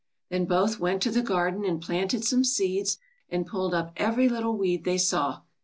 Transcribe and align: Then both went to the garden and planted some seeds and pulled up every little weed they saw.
Then 0.29 0.45
both 0.45 0.79
went 0.79 1.03
to 1.03 1.11
the 1.11 1.21
garden 1.21 1.63
and 1.63 1.79
planted 1.79 2.25
some 2.25 2.43
seeds 2.43 2.97
and 3.29 3.45
pulled 3.45 3.75
up 3.75 3.93
every 3.97 4.27
little 4.27 4.57
weed 4.57 4.83
they 4.83 4.97
saw. 4.97 5.41